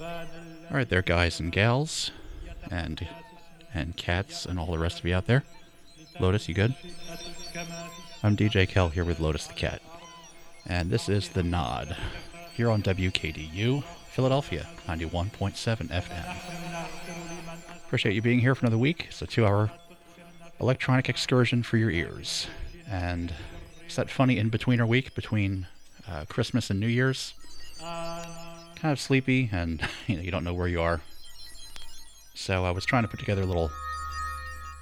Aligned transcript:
All 0.00 0.76
right, 0.76 0.88
there, 0.88 1.02
guys 1.02 1.40
and 1.40 1.50
gals, 1.50 2.12
and 2.70 3.08
and 3.74 3.96
cats, 3.96 4.46
and 4.46 4.58
all 4.58 4.70
the 4.70 4.78
rest 4.78 5.00
of 5.00 5.04
you 5.04 5.14
out 5.14 5.26
there. 5.26 5.42
Lotus, 6.20 6.48
you 6.48 6.54
good? 6.54 6.76
I'm 8.22 8.36
DJ 8.36 8.68
Kel 8.68 8.90
here 8.90 9.04
with 9.04 9.18
Lotus 9.18 9.48
the 9.48 9.54
Cat, 9.54 9.82
and 10.64 10.90
this 10.90 11.08
is 11.08 11.30
the 11.30 11.42
Nod 11.42 11.96
here 12.54 12.70
on 12.70 12.80
WKDU 12.80 13.82
Philadelphia 14.10 14.68
91.7 14.86 15.88
FM. 15.88 16.36
Appreciate 17.84 18.14
you 18.14 18.22
being 18.22 18.40
here 18.40 18.54
for 18.54 18.66
another 18.66 18.78
week. 18.78 19.06
It's 19.08 19.22
a 19.22 19.26
two-hour 19.26 19.72
electronic 20.60 21.08
excursion 21.08 21.64
for 21.64 21.76
your 21.76 21.90
ears, 21.90 22.46
and 22.88 23.32
it's 23.84 23.96
that 23.96 24.10
funny 24.10 24.38
in-betweener 24.38 24.86
week 24.86 25.14
between 25.16 25.66
uh, 26.08 26.24
Christmas 26.28 26.70
and 26.70 26.78
New 26.78 26.86
Year's 26.86 27.34
kind 28.80 28.92
of 28.92 29.00
sleepy 29.00 29.48
and 29.52 29.82
you 30.06 30.16
know 30.16 30.22
you 30.22 30.30
don't 30.30 30.44
know 30.44 30.54
where 30.54 30.68
you 30.68 30.80
are. 30.80 31.00
So 32.34 32.64
I 32.64 32.70
was 32.70 32.84
trying 32.84 33.02
to 33.02 33.08
put 33.08 33.18
together 33.18 33.42
a 33.42 33.46
little 33.46 33.70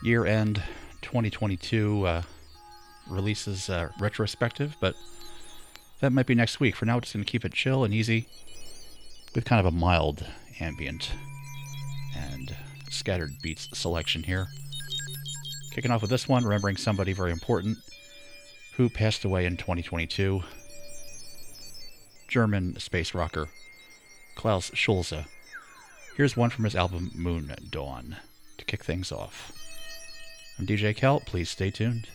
year-end 0.03 0.63
2022 1.01 2.07
uh, 2.07 2.23
releases 3.09 3.71
uh, 3.71 3.89
retrospective, 3.99 4.77
but 4.79 4.95
that 6.01 6.13
might 6.13 6.27
be 6.27 6.35
next 6.35 6.61
week. 6.61 6.77
For 6.77 6.85
now, 6.85 6.97
we're 6.97 7.01
just 7.01 7.15
going 7.15 7.25
to 7.25 7.31
keep 7.31 7.47
it 7.47 7.55
chill 7.55 7.83
and 7.83 7.95
easy 7.95 8.29
with 9.35 9.47
kind 9.47 9.59
of 9.59 9.67
a 9.67 9.75
mild 9.75 10.27
ambient 10.61 11.13
and 12.15 12.55
scattered 12.91 13.31
beats 13.43 13.69
selection 13.73 14.23
here. 14.23 14.49
Kicking 15.73 15.91
off 15.91 16.03
with 16.03 16.11
this 16.11 16.29
one, 16.29 16.45
remembering 16.45 16.77
somebody 16.77 17.15
very 17.15 17.33
important 17.33 17.79
who 18.75 18.91
passed 18.91 19.25
away 19.25 19.47
in 19.47 19.57
2022. 19.57 20.43
German 22.29 22.79
space 22.79 23.15
rocker 23.15 23.49
Klaus 24.37 24.71
Schulze. 24.75 25.25
Here's 26.17 26.37
one 26.37 26.51
from 26.51 26.65
his 26.65 26.77
album 26.77 27.11
Moon 27.15 27.53
Dawn 27.71 28.17
to 28.59 28.65
kick 28.65 28.85
things 28.85 29.11
off. 29.11 29.51
I'm 30.59 30.67
DJ 30.67 30.95
Kel. 30.95 31.21
Please 31.21 31.51
stay 31.51 31.71
tuned. 31.71 32.07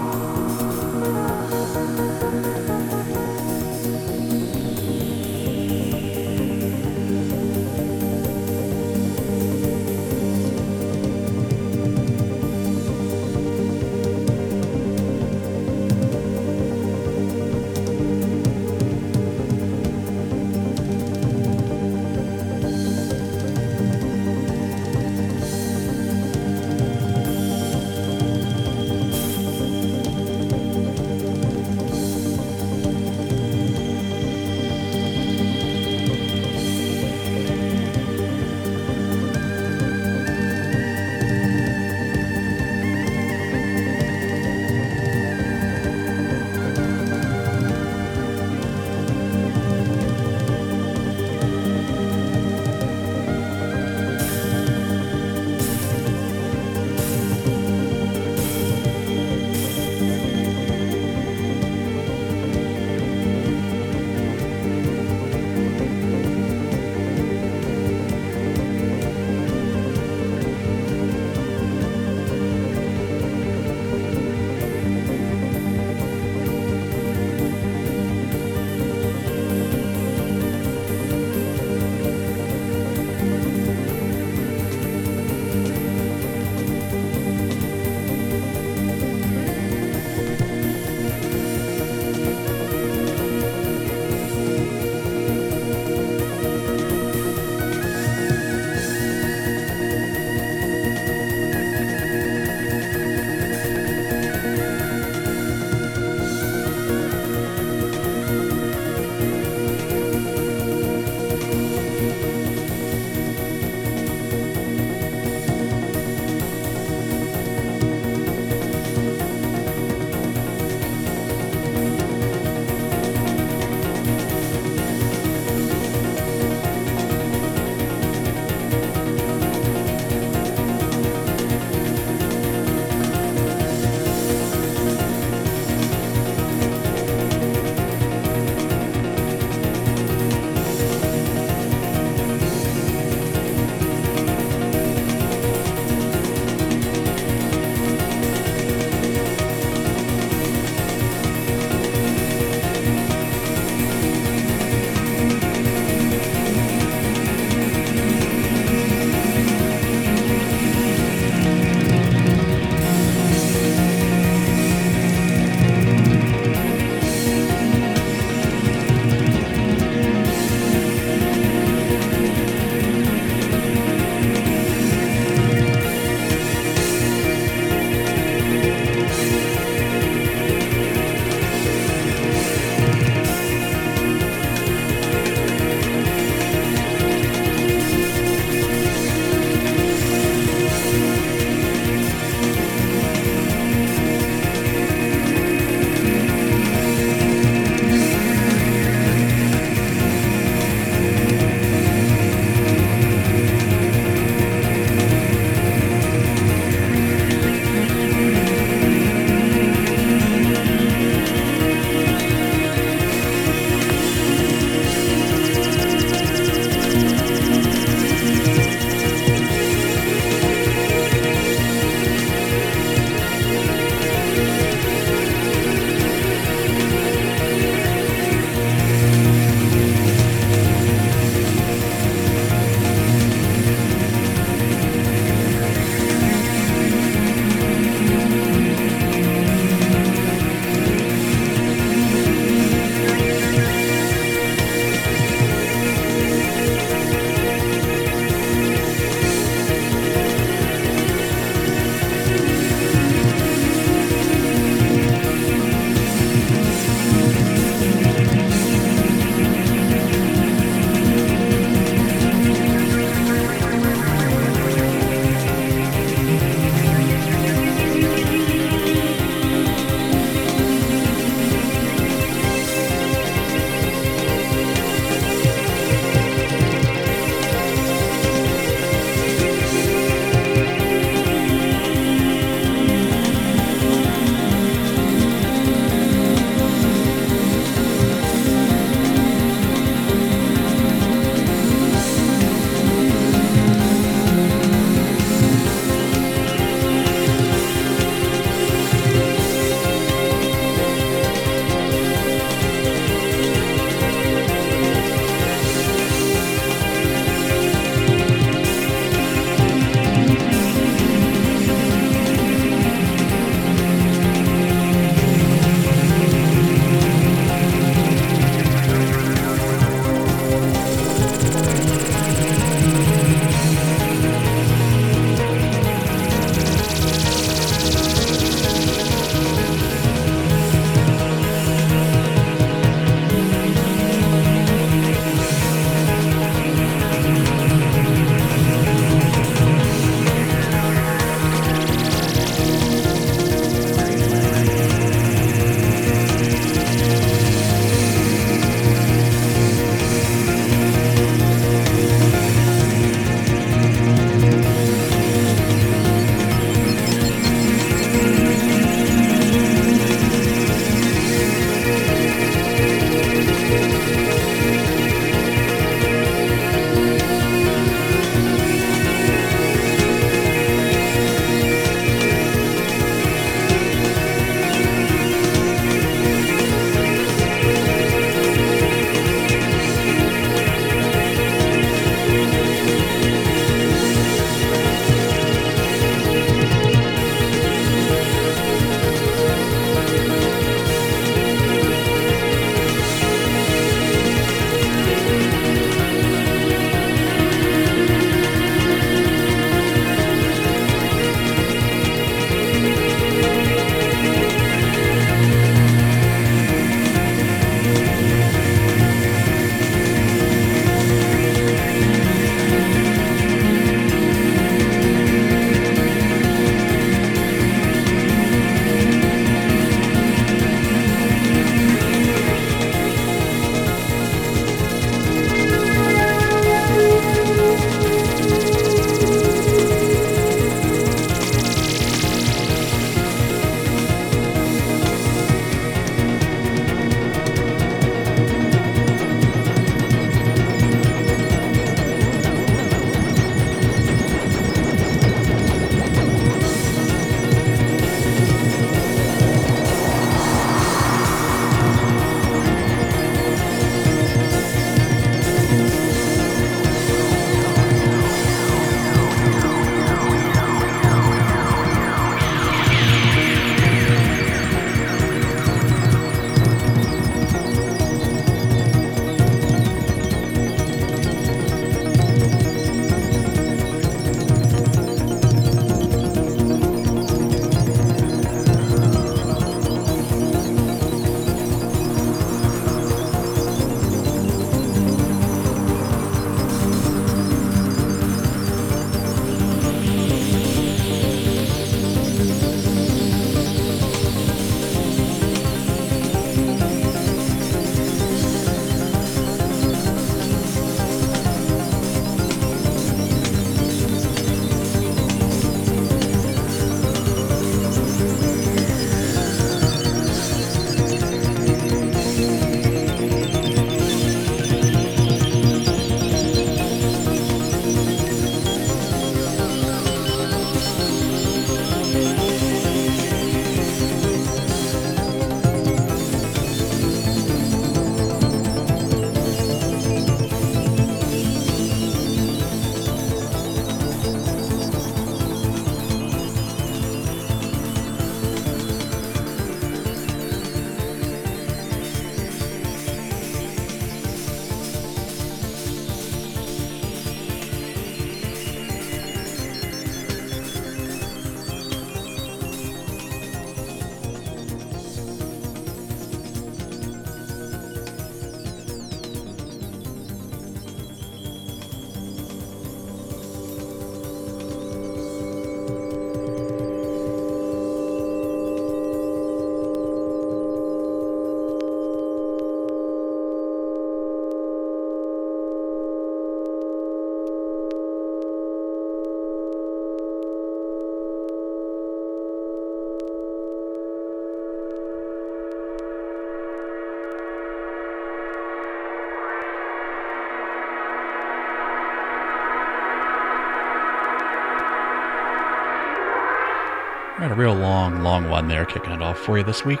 Real 597.60 597.74
long, 597.74 598.22
long 598.22 598.48
one 598.48 598.68
there, 598.68 598.86
kicking 598.86 599.12
it 599.12 599.20
off 599.20 599.38
for 599.38 599.58
you 599.58 599.64
this 599.64 599.84
week. 599.84 600.00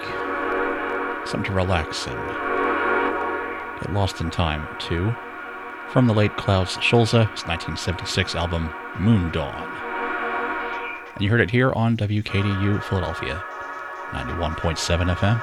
Something 1.26 1.44
to 1.44 1.52
relax 1.52 2.06
and 2.06 2.16
get 3.82 3.92
lost 3.92 4.22
in 4.22 4.30
time 4.30 4.66
to. 4.88 5.14
From 5.90 6.06
the 6.06 6.14
late 6.14 6.34
Klaus 6.38 6.80
Schulze, 6.80 7.10
his 7.10 7.44
1976 7.44 8.34
album 8.34 8.70
Moon 8.98 9.30
Dawn. 9.30 9.68
And 11.12 11.22
you 11.22 11.28
heard 11.28 11.42
it 11.42 11.50
here 11.50 11.70
on 11.72 11.98
WKDU 11.98 12.82
Philadelphia, 12.82 13.44
91.7 14.12 15.14
FM. 15.14 15.42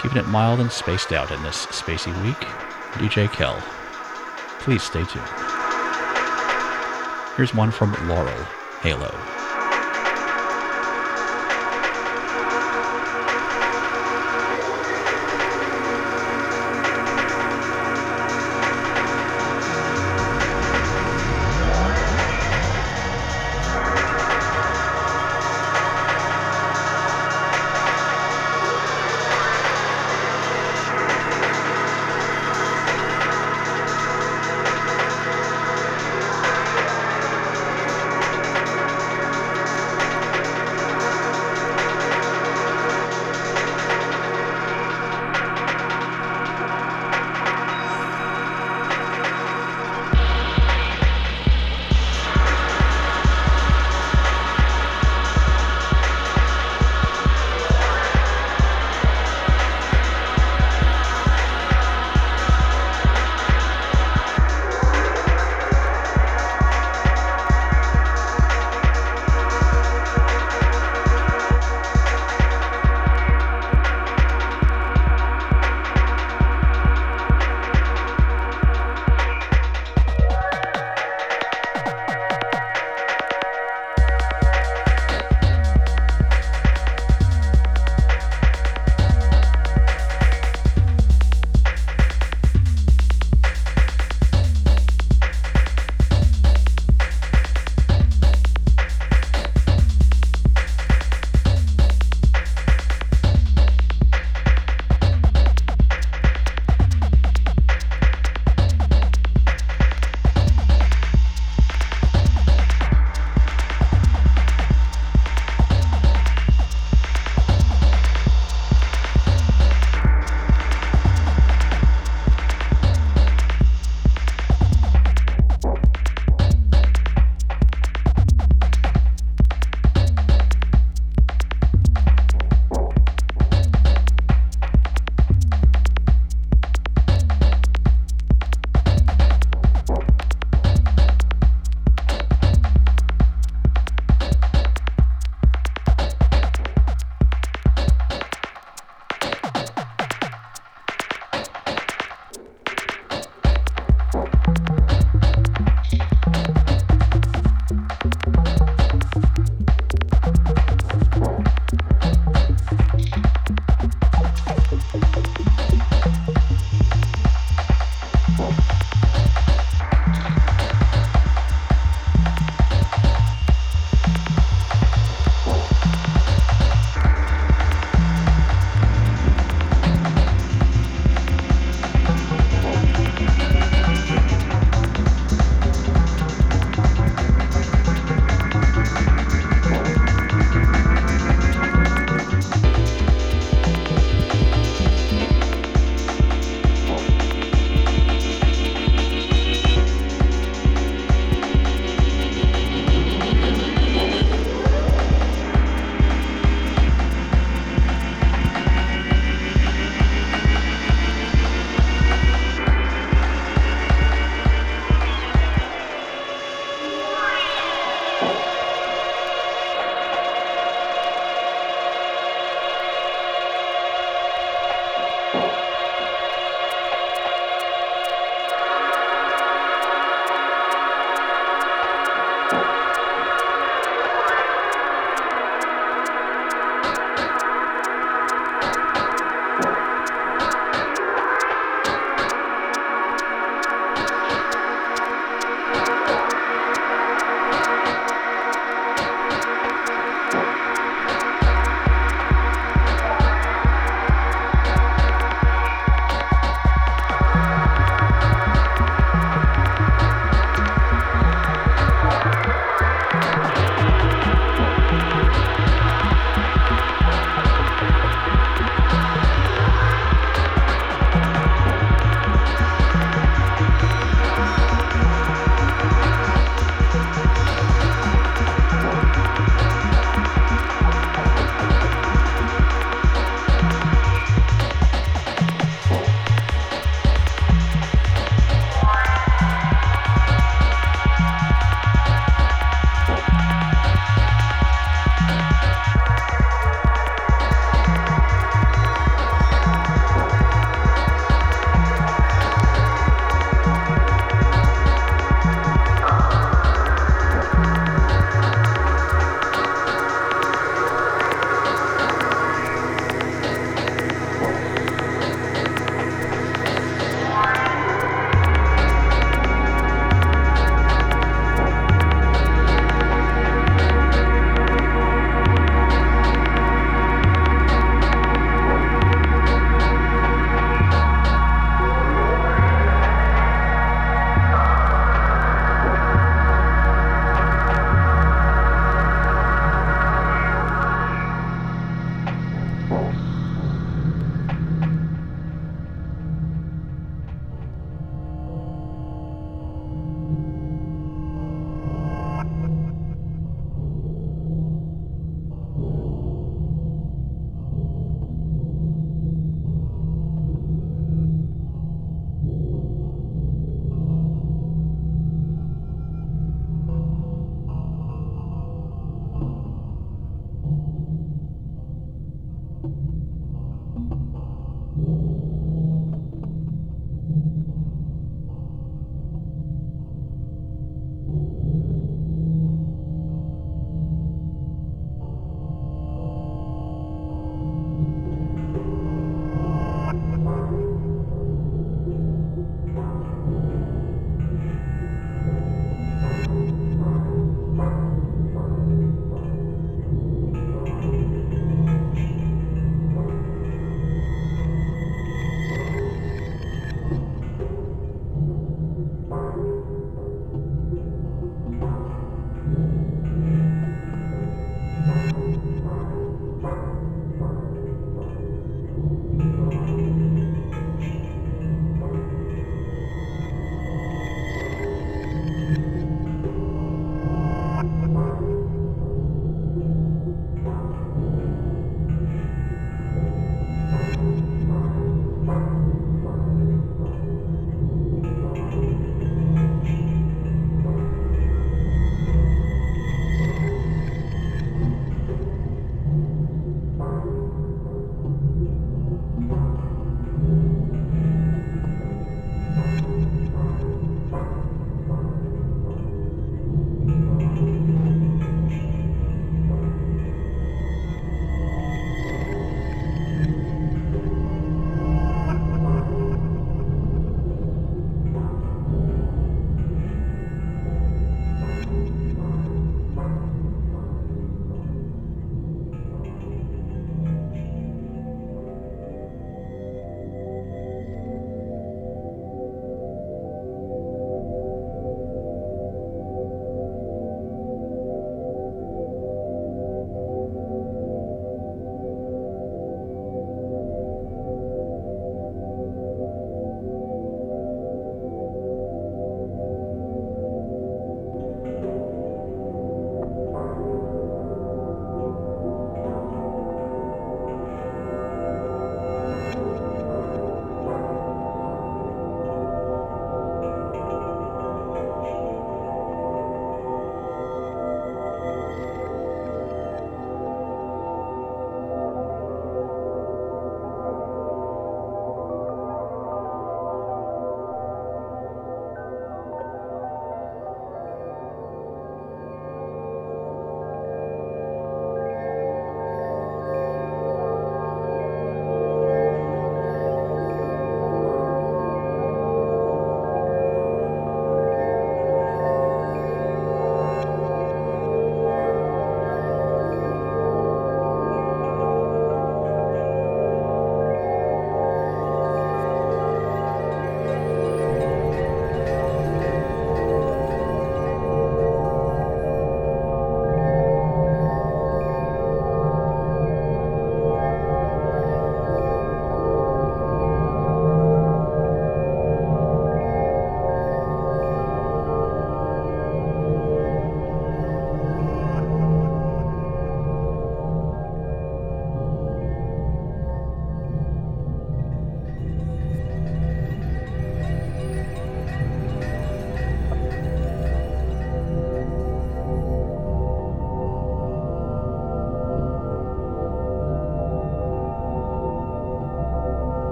Keeping 0.00 0.16
it 0.16 0.26
mild 0.28 0.60
and 0.60 0.72
spaced 0.72 1.12
out 1.12 1.30
in 1.30 1.42
this 1.42 1.66
spacey 1.66 2.14
week, 2.24 2.40
DJ 2.94 3.30
Kel. 3.30 3.62
Please 4.60 4.82
stay 4.82 5.04
tuned. 5.04 5.28
Here's 7.36 7.54
one 7.54 7.70
from 7.70 7.92
Laurel, 8.08 8.42
Halo. 8.80 9.35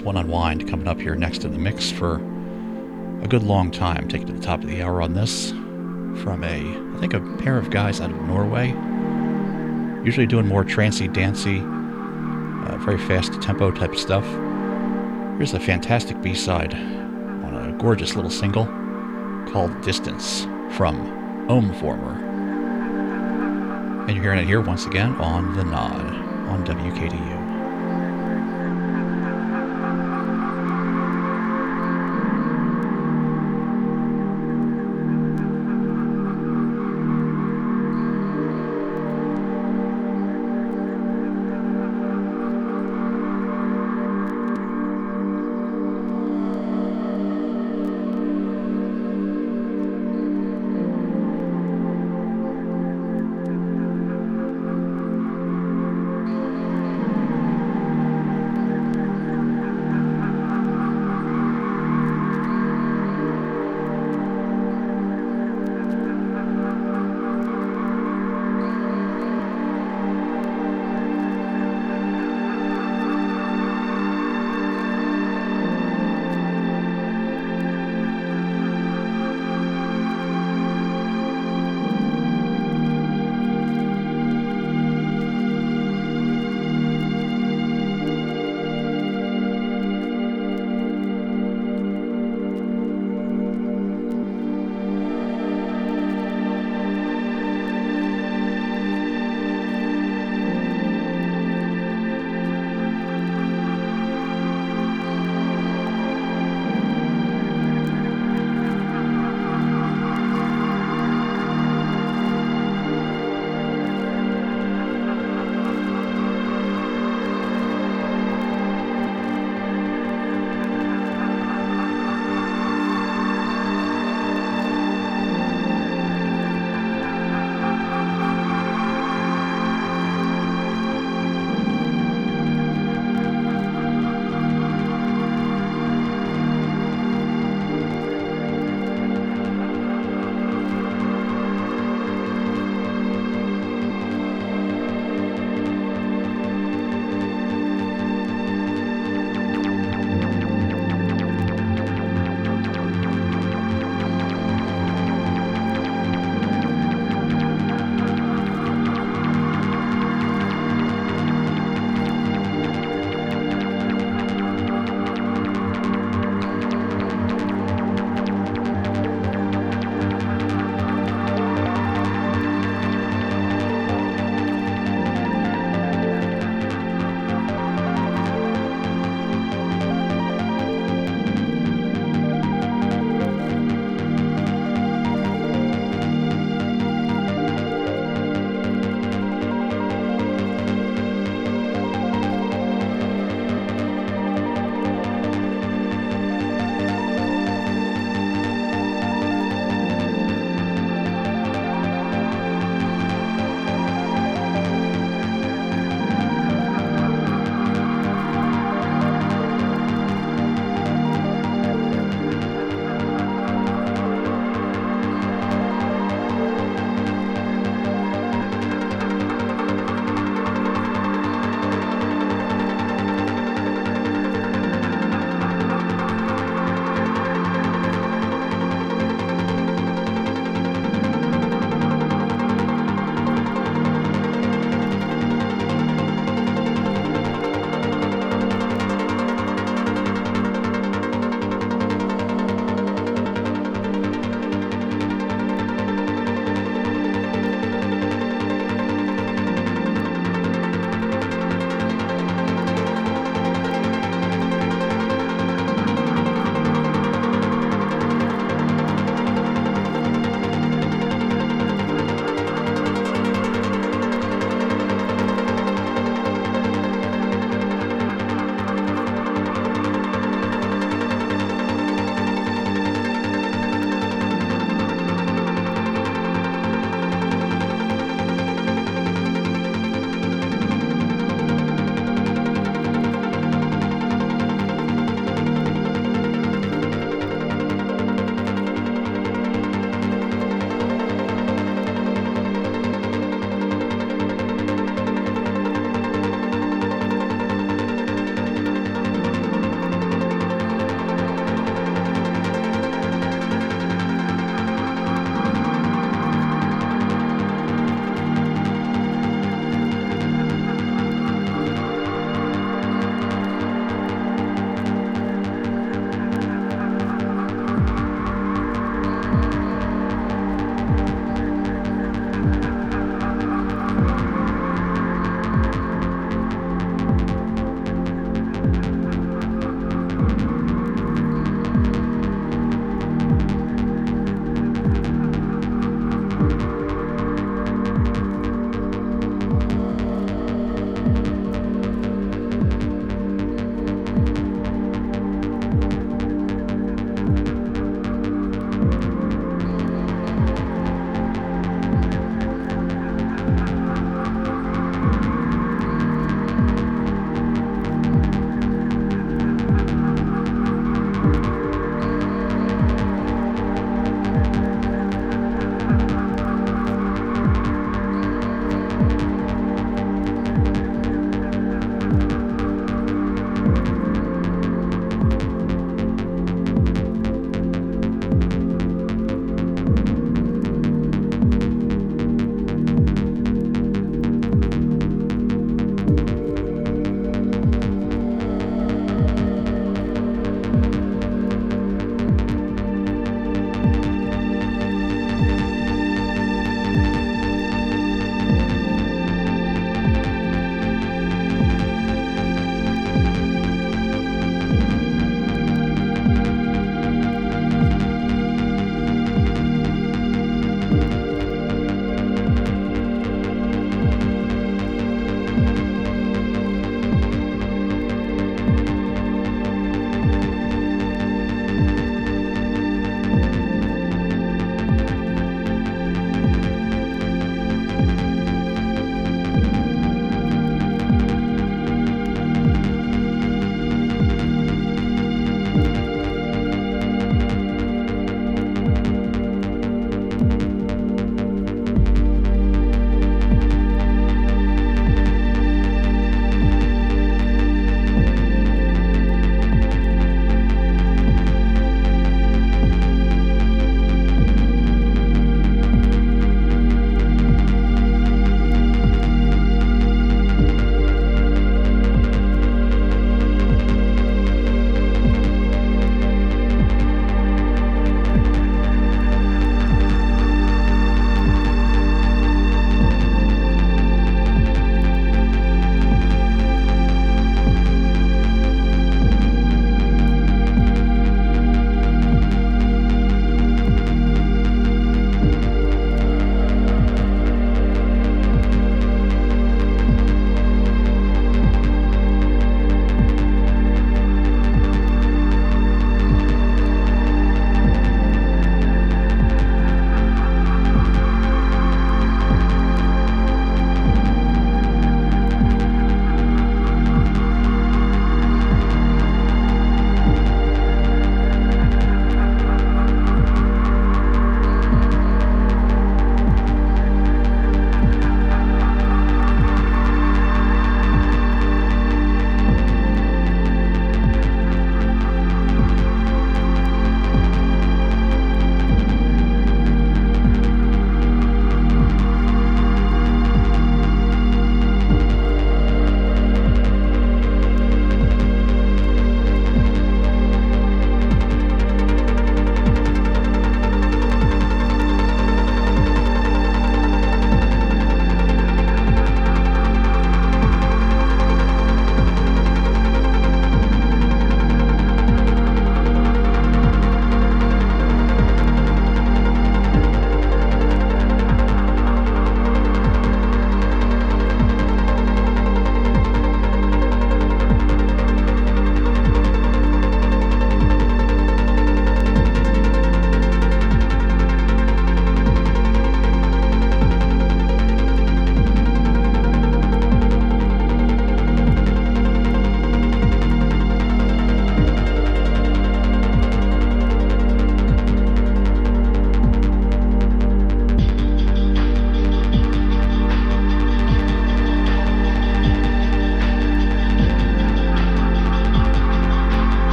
This 0.00 0.06
one 0.06 0.16
unwind 0.16 0.66
coming 0.66 0.88
up 0.88 0.98
here 0.98 1.14
next 1.14 1.44
in 1.44 1.52
the 1.52 1.58
mix 1.58 1.90
for 1.90 2.14
a 3.22 3.28
good 3.28 3.42
long 3.42 3.70
time 3.70 4.08
taking 4.08 4.28
to 4.28 4.32
the 4.32 4.40
top 4.40 4.62
of 4.62 4.66
the 4.66 4.82
hour 4.82 5.02
on 5.02 5.12
this 5.12 5.50
from 6.22 6.42
a, 6.42 6.96
I 6.96 7.00
think, 7.00 7.12
a 7.12 7.20
pair 7.36 7.58
of 7.58 7.68
guys 7.68 8.00
out 8.00 8.10
of 8.10 8.16
Norway. 8.22 8.68
Usually 10.02 10.26
doing 10.26 10.46
more 10.46 10.64
trancy, 10.64 11.06
dancy, 11.06 11.58
uh, 11.58 12.78
very 12.78 12.96
fast 12.96 13.42
tempo 13.42 13.70
type 13.70 13.94
stuff. 13.94 14.24
Here's 15.36 15.52
a 15.52 15.60
fantastic 15.60 16.22
B 16.22 16.34
side 16.34 16.72
on 16.72 17.54
a 17.54 17.76
gorgeous 17.76 18.16
little 18.16 18.30
single 18.30 18.64
called 19.52 19.82
Distance 19.82 20.44
from 20.78 20.96
Omformer. 21.46 22.16
And 24.08 24.14
you're 24.14 24.22
hearing 24.22 24.38
it 24.38 24.46
here 24.46 24.62
once 24.62 24.86
again 24.86 25.12
on 25.16 25.54
The 25.58 25.64
Nod 25.64 26.00
on 26.48 26.64
WKDU. 26.64 27.39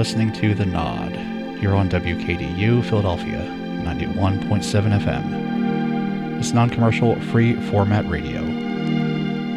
Listening 0.00 0.32
to 0.32 0.54
The 0.54 0.64
Nod 0.64 1.14
here 1.58 1.74
on 1.74 1.90
WKDU 1.90 2.82
Philadelphia, 2.86 3.40
91.7 3.84 4.98
FM. 4.98 6.38
It's 6.38 6.52
non 6.52 6.70
commercial, 6.70 7.20
free 7.20 7.52
format 7.68 8.08
radio, 8.08 8.40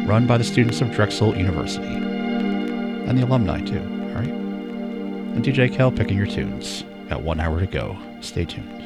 run 0.04 0.26
by 0.26 0.36
the 0.36 0.44
students 0.44 0.82
of 0.82 0.90
Drexel 0.90 1.34
University 1.34 1.86
and 1.86 3.16
the 3.16 3.24
alumni, 3.24 3.62
too, 3.62 3.78
all 3.78 4.20
right? 4.20 4.28
And 4.28 5.42
DJ 5.42 5.74
Kel 5.74 5.90
picking 5.90 6.18
your 6.18 6.26
tunes. 6.26 6.84
Got 7.08 7.22
one 7.22 7.40
hour 7.40 7.58
to 7.58 7.66
go. 7.66 7.96
Stay 8.20 8.44
tuned. 8.44 8.83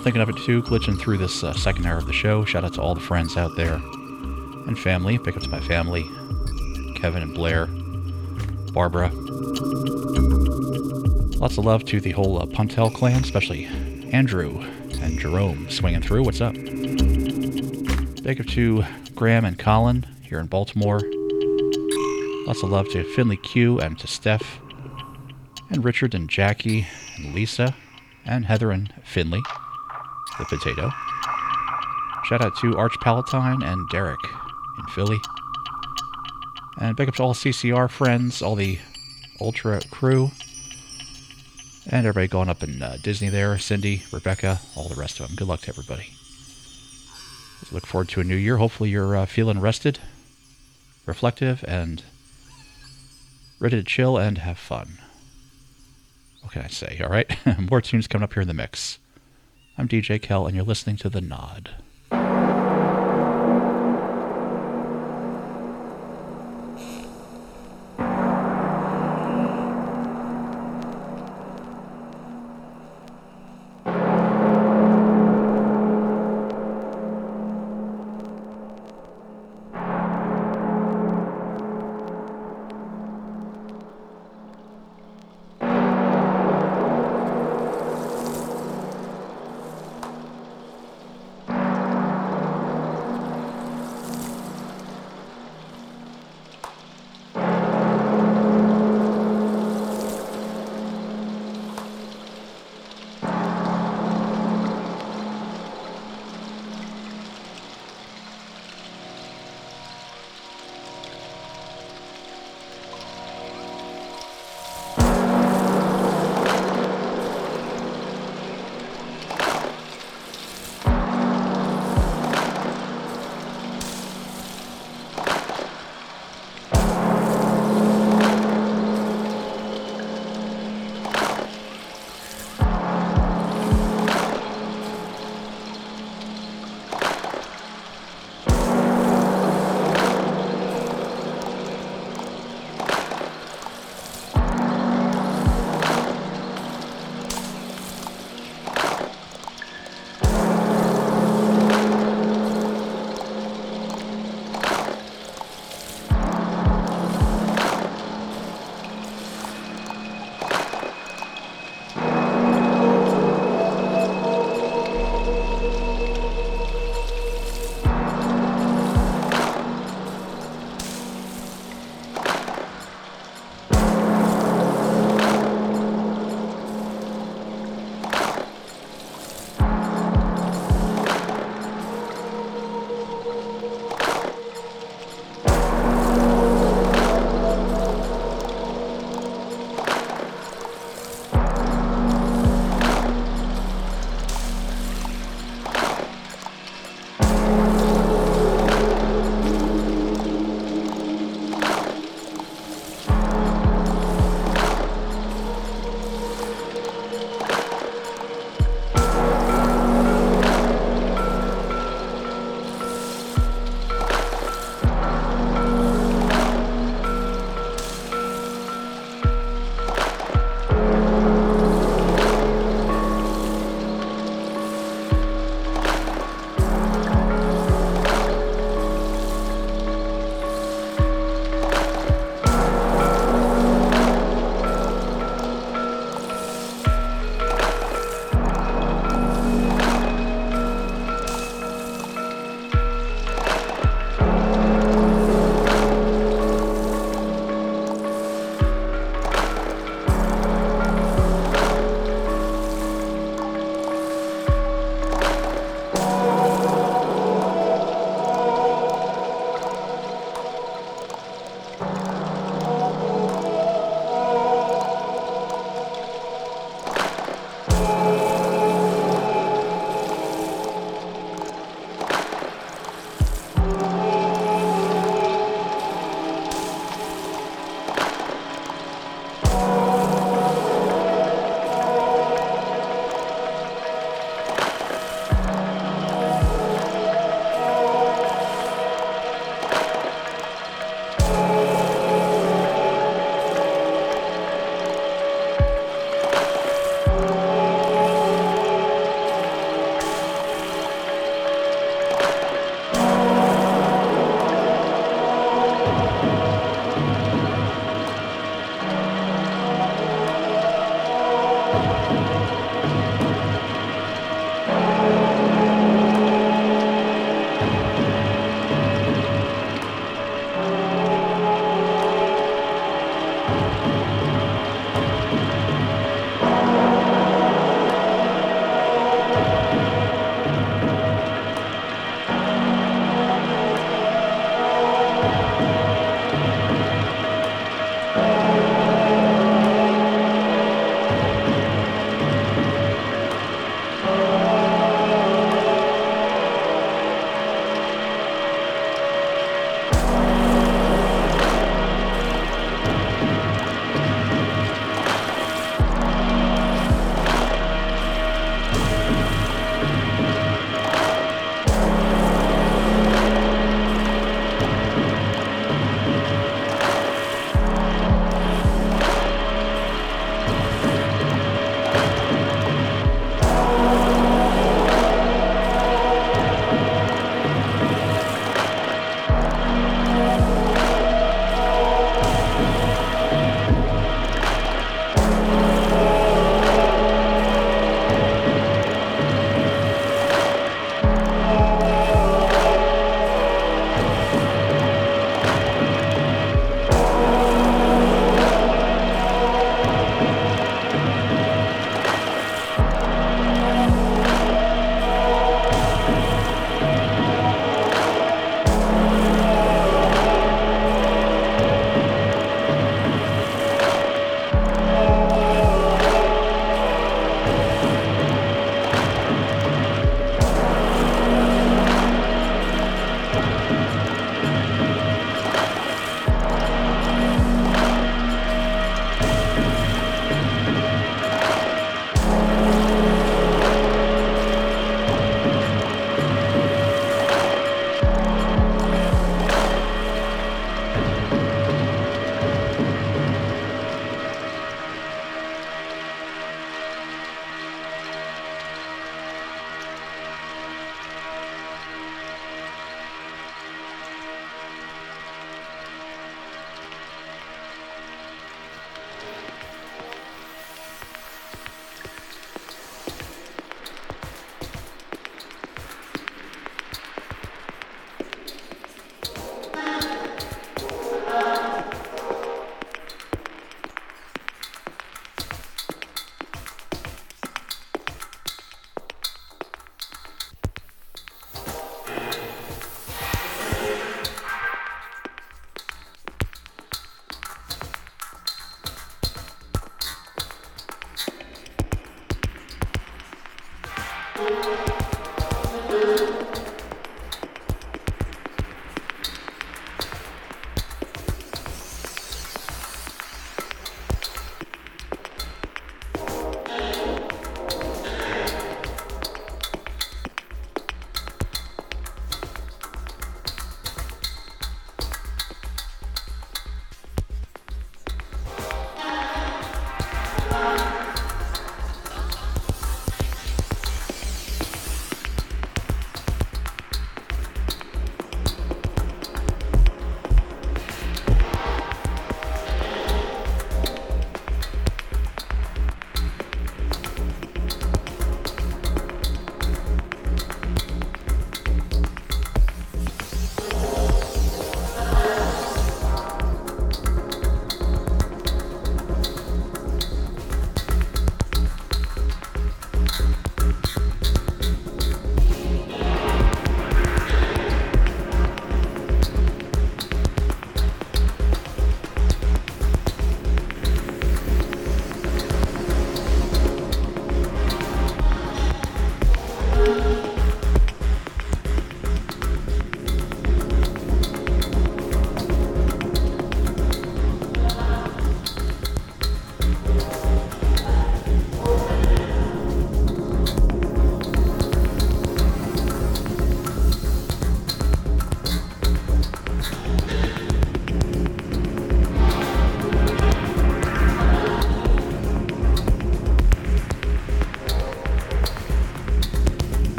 Thinking 0.00 0.22
of 0.22 0.28
it 0.30 0.36
too, 0.38 0.62
glitching 0.62 0.98
through 0.98 1.18
this 1.18 1.44
uh, 1.44 1.52
second 1.52 1.84
hour 1.86 1.98
of 1.98 2.06
the 2.06 2.12
show, 2.12 2.44
shout 2.44 2.64
out 2.64 2.72
to 2.74 2.80
all 2.80 2.94
the 2.94 3.00
friends 3.00 3.36
out 3.36 3.54
there 3.56 3.74
and 4.66 4.78
family. 4.78 5.18
Pick 5.18 5.36
up 5.36 5.42
to 5.42 5.48
my 5.50 5.60
family 5.60 6.04
Kevin 6.96 7.22
and 7.22 7.34
Blair, 7.34 7.66
Barbara. 8.72 9.10
Lots 11.38 11.58
of 11.58 11.64
love 11.64 11.84
to 11.86 12.00
the 12.00 12.12
whole 12.12 12.40
uh, 12.40 12.46
Puntel 12.46 12.92
clan, 12.94 13.22
especially 13.22 13.66
Andrew 14.12 14.60
and 15.00 15.18
Jerome 15.18 15.68
swinging 15.70 16.02
through. 16.02 16.24
What's 16.24 16.40
up? 16.40 16.54
Big 18.22 18.40
up 18.40 18.46
to 18.46 18.84
Graham 19.14 19.44
and 19.44 19.58
Colin 19.58 20.06
here 20.22 20.38
in 20.38 20.46
Baltimore. 20.46 21.00
Lots 22.46 22.62
of 22.62 22.70
love 22.70 22.88
to 22.90 23.04
Finley 23.14 23.36
Q 23.36 23.78
and 23.80 23.98
to 23.98 24.06
Steph, 24.06 24.60
and 25.68 25.84
Richard 25.84 26.14
and 26.14 26.28
Jackie 26.28 26.86
and 27.16 27.34
Lisa, 27.34 27.76
and 28.24 28.46
Heather 28.46 28.70
and 28.70 28.92
Finley 29.04 29.42
the 30.40 30.56
potato. 30.56 30.90
Shout 32.24 32.42
out 32.42 32.56
to 32.58 32.76
Arch 32.76 32.98
Palatine 33.00 33.62
and 33.62 33.88
Derek 33.88 34.20
in 34.78 34.84
Philly. 34.86 35.18
And 36.78 36.96
big 36.96 37.08
up 37.08 37.14
to 37.16 37.22
all 37.22 37.34
CCR 37.34 37.90
friends, 37.90 38.42
all 38.42 38.54
the 38.54 38.78
Ultra 39.40 39.80
crew, 39.90 40.30
and 41.86 42.06
everybody 42.06 42.28
going 42.28 42.48
up 42.48 42.62
in 42.62 42.82
uh, 42.82 42.98
Disney 43.02 43.28
there, 43.28 43.58
Cindy, 43.58 44.02
Rebecca, 44.12 44.60
all 44.76 44.88
the 44.88 44.94
rest 44.94 45.18
of 45.18 45.26
them. 45.26 45.36
Good 45.36 45.48
luck 45.48 45.60
to 45.62 45.70
everybody. 45.70 46.10
Look 47.72 47.86
forward 47.86 48.08
to 48.10 48.20
a 48.20 48.24
new 48.24 48.36
year. 48.36 48.56
Hopefully 48.56 48.90
you're 48.90 49.16
uh, 49.16 49.26
feeling 49.26 49.60
rested, 49.60 49.98
reflective, 51.06 51.64
and 51.68 52.02
ready 53.58 53.76
to 53.76 53.82
chill 53.82 54.18
and 54.18 54.38
have 54.38 54.58
fun. 54.58 54.98
What 56.42 56.52
can 56.52 56.62
I 56.62 56.68
say? 56.68 57.00
All 57.02 57.10
right, 57.10 57.30
more 57.70 57.80
tunes 57.80 58.08
coming 58.08 58.24
up 58.24 58.32
here 58.32 58.42
in 58.42 58.48
the 58.48 58.54
mix. 58.54 58.98
I'm 59.80 59.88
DJ 59.88 60.20
Kel, 60.20 60.46
and 60.46 60.54
you're 60.54 60.62
listening 60.62 60.98
to 60.98 61.08
The 61.08 61.22
Nod. 61.22 61.70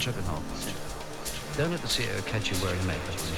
Schopenhauer. 0.00 0.40
Don't 1.58 1.70
let 1.72 1.82
the 1.82 1.86
CEO 1.86 2.24
catch 2.26 2.50
you 2.50 2.56
wearing 2.64 2.86
makeup 2.86 3.29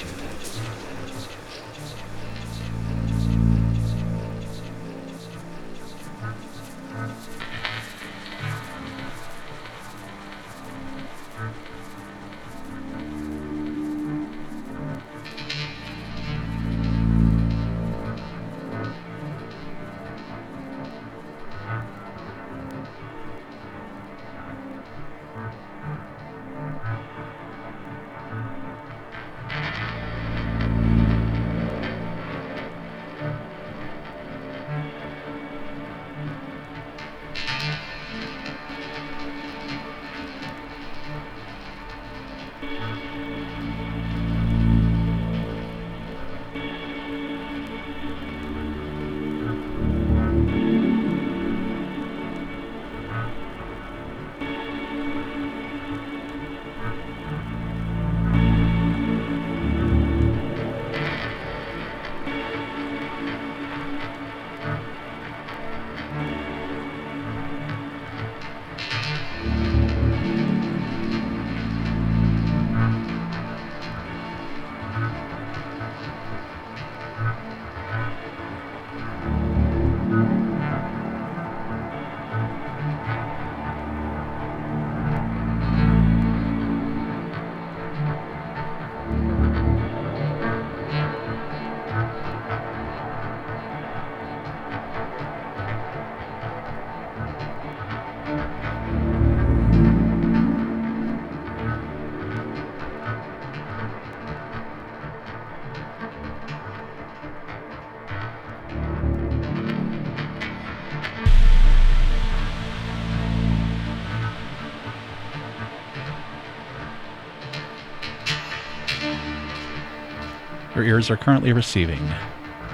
Your 120.83 120.97
ears 120.97 121.11
are 121.11 121.17
currently 121.17 121.53
receiving 121.53 122.01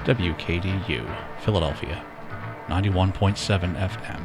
WKDU, 0.04 1.04
Philadelphia, 1.40 2.02
91.7 2.68 3.76
FM. 3.76 4.17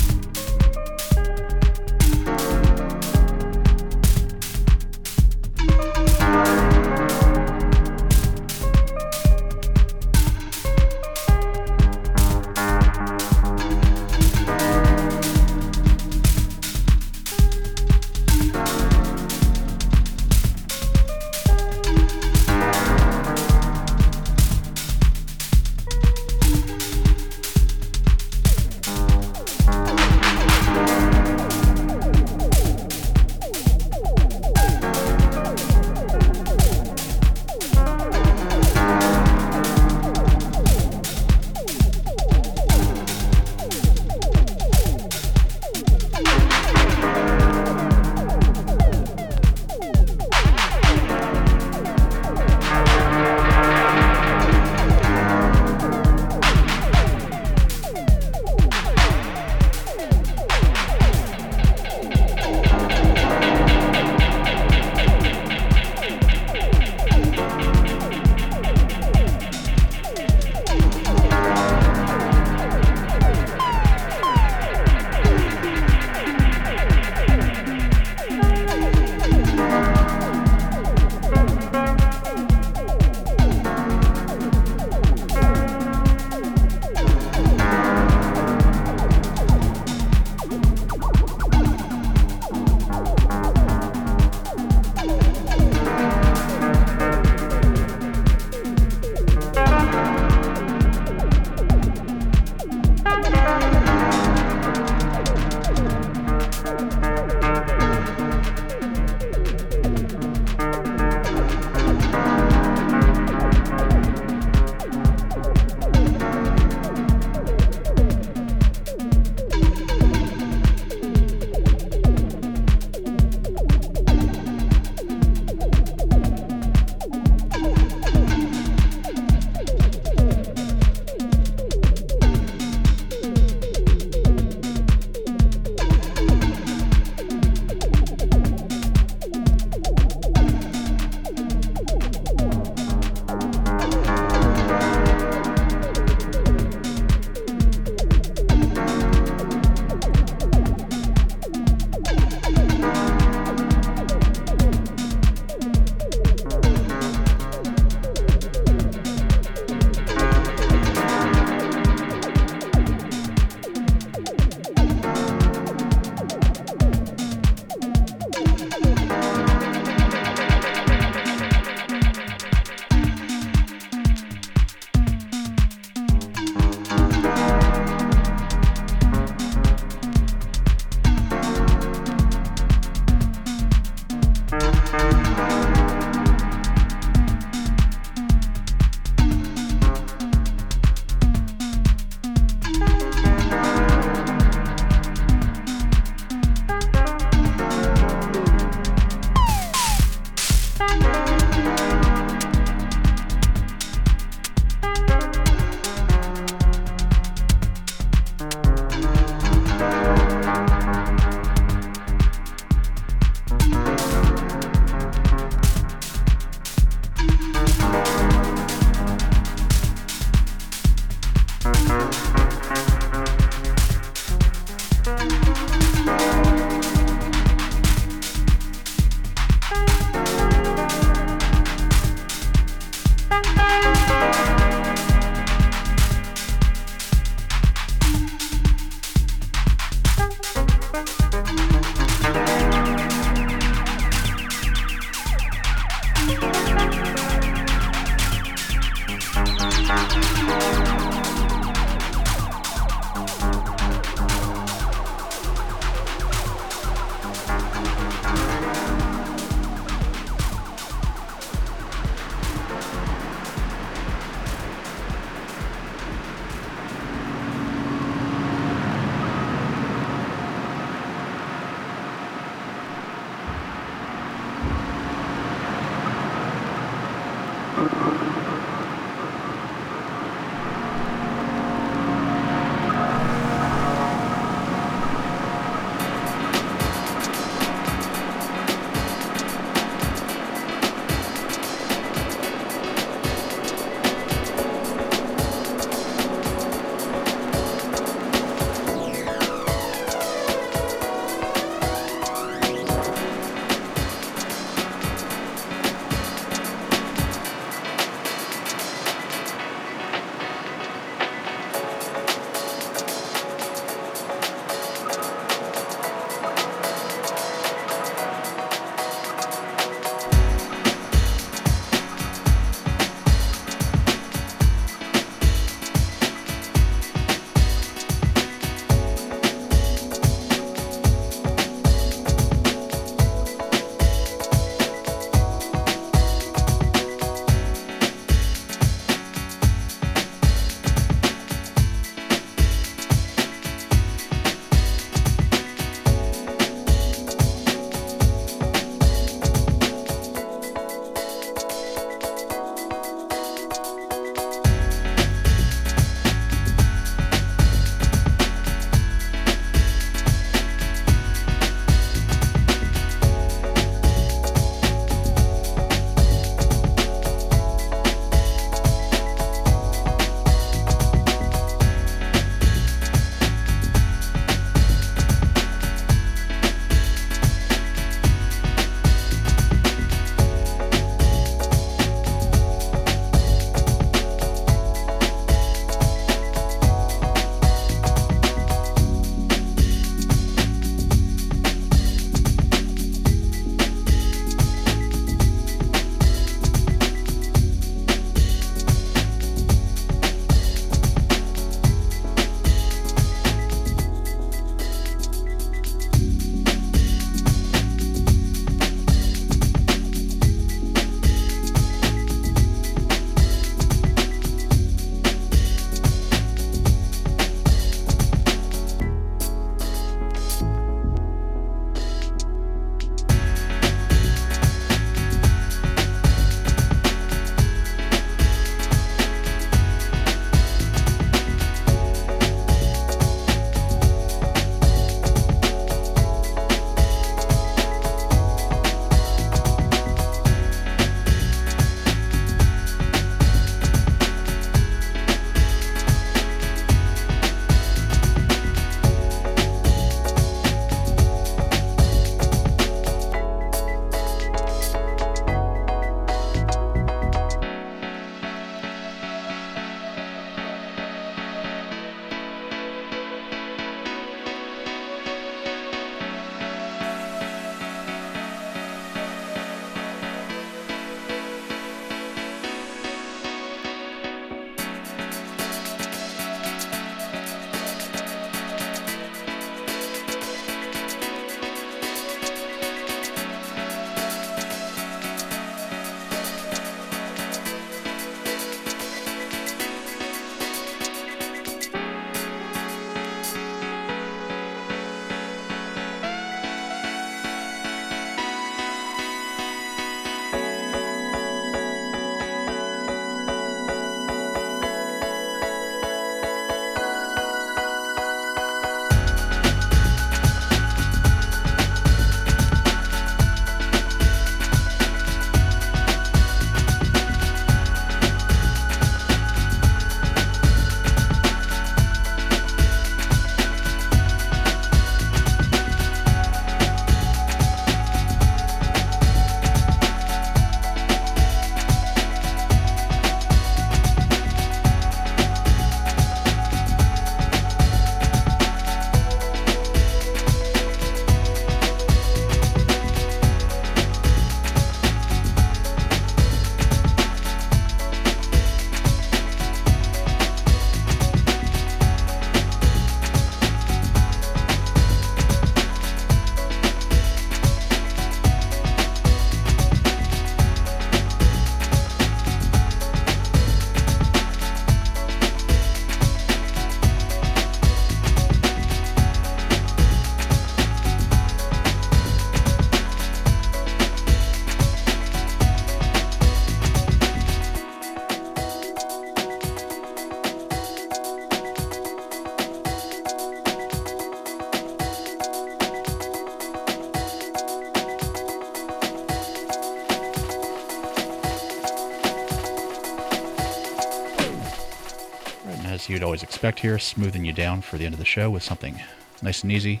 Expect 596.66 596.82
here, 596.82 596.98
smoothing 596.98 597.44
you 597.44 597.52
down 597.52 597.80
for 597.80 597.96
the 597.96 598.04
end 598.04 598.12
of 598.12 598.18
the 598.18 598.24
show 598.24 598.50
with 598.50 598.60
something 598.60 599.00
nice 599.40 599.62
and 599.62 599.70
easy. 599.70 600.00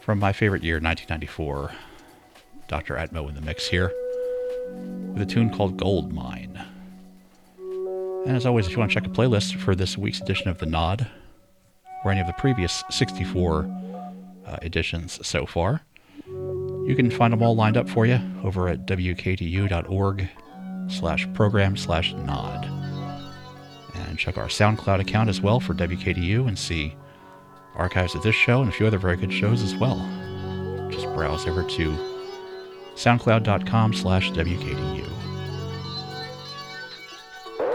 From 0.00 0.18
my 0.18 0.32
favorite 0.32 0.64
year, 0.64 0.80
1994, 0.80 1.70
Dr. 2.66 2.96
Atmo 2.96 3.28
in 3.28 3.36
the 3.36 3.40
mix 3.40 3.68
here, 3.68 3.92
with 5.12 5.22
a 5.22 5.26
tune 5.26 5.50
called 5.50 5.76
Gold 5.76 6.12
Mine. 6.12 6.60
And 8.26 8.36
as 8.36 8.44
always, 8.44 8.66
if 8.66 8.72
you 8.72 8.78
want 8.78 8.90
to 8.90 8.94
check 8.96 9.06
a 9.06 9.10
playlist 9.10 9.60
for 9.60 9.76
this 9.76 9.96
week's 9.96 10.20
edition 10.20 10.48
of 10.48 10.58
The 10.58 10.66
Nod, 10.66 11.06
or 12.04 12.10
any 12.10 12.20
of 12.20 12.26
the 12.26 12.32
previous 12.32 12.82
64 12.90 13.70
uh, 14.46 14.56
editions 14.62 15.24
so 15.24 15.46
far, 15.46 15.82
you 16.26 16.94
can 16.96 17.08
find 17.08 17.32
them 17.32 17.40
all 17.40 17.54
lined 17.54 17.76
up 17.76 17.88
for 17.88 18.04
you 18.04 18.18
over 18.42 18.68
at 18.68 18.84
wkdu.org 18.86 20.28
slash 20.88 21.28
program 21.34 21.76
slash 21.76 22.14
nod. 22.14 22.77
Check 24.18 24.36
our 24.36 24.48
SoundCloud 24.48 24.98
account 24.98 25.30
as 25.30 25.40
well 25.40 25.60
for 25.60 25.74
WKDU 25.74 26.48
and 26.48 26.58
see 26.58 26.96
archives 27.76 28.16
of 28.16 28.22
this 28.24 28.34
show 28.34 28.60
and 28.60 28.68
a 28.68 28.72
few 28.72 28.84
other 28.84 28.98
very 28.98 29.16
good 29.16 29.32
shows 29.32 29.62
as 29.62 29.76
well. 29.76 29.96
Just 30.90 31.06
browse 31.14 31.46
over 31.46 31.62
to 31.62 31.92
soundcloud.com 32.96 33.94
slash 33.94 34.32
WKDU. 34.32 35.06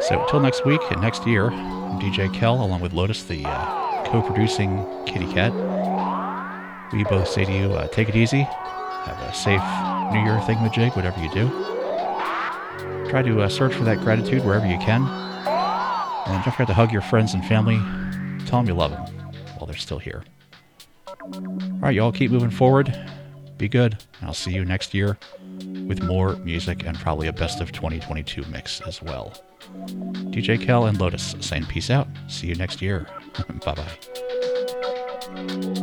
So 0.02 0.22
until 0.22 0.42
next 0.42 0.66
week 0.66 0.82
and 0.92 1.02
next 1.02 1.26
year, 1.26 1.50
I'm 1.50 2.02
DJ 2.02 2.32
Kel 2.34 2.62
along 2.62 2.82
with 2.82 2.92
Lotus, 2.92 3.24
the 3.24 3.46
uh, 3.46 4.04
co-producing 4.06 4.86
Kitty 5.06 5.32
Cat. 5.32 5.54
We 6.92 7.06
both 7.06 7.30
say 7.30 7.46
to 7.46 7.52
you, 7.54 7.74
uh, 7.74 7.88
take 7.88 8.10
it 8.10 8.18
easy, 8.18 8.42
have 8.42 9.18
a 9.22 9.34
safe 9.34 9.62
New 10.12 10.20
Year 10.20 10.38
thingamajig, 10.42 10.94
whatever 10.98 11.22
you 11.22 11.32
do. 11.32 11.48
Try 13.10 13.22
to 13.22 13.44
uh, 13.44 13.48
search 13.48 13.74
for 13.74 13.86
that 13.86 14.02
gratitude 14.02 14.44
wherever 14.44 14.68
you 14.68 14.78
can. 14.80 15.23
And 16.26 16.44
don't 16.44 16.54
forget 16.54 16.68
to 16.68 16.74
hug 16.74 16.92
your 16.92 17.02
friends 17.02 17.34
and 17.34 17.46
family. 17.46 17.78
Tell 18.46 18.60
them 18.60 18.68
you 18.68 18.74
love 18.74 18.92
them 18.92 19.06
while 19.58 19.66
they're 19.66 19.76
still 19.76 20.00
here. 20.00 20.24
All 21.22 21.80
right, 21.82 21.96
y'all 21.96 22.12
keep 22.12 22.32
moving 22.32 22.50
forward. 22.50 22.96
Be 23.58 23.70
good. 23.70 23.98
I'll 24.22 24.34
see 24.34 24.52
you 24.52 24.66
next 24.66 24.94
year 24.94 25.18
with 25.88 26.04
more 26.04 26.36
music 26.38 26.86
and 26.86 26.98
probably 26.98 27.28
a 27.28 27.34
best 27.34 27.62
of 27.62 27.72
2022 27.72 28.44
mix 28.46 28.82
as 28.82 29.02
well. 29.02 29.34
DJ 30.32 30.62
Kel 30.62 30.86
and 30.86 31.00
Lotus 31.00 31.36
saying 31.40 31.66
peace 31.66 31.90
out. 31.90 32.08
See 32.28 32.48
you 32.48 32.56
next 32.56 32.82
year. 32.82 33.08
bye 33.66 33.76
bye. 33.76 35.74